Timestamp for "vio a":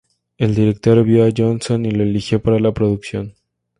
1.03-1.29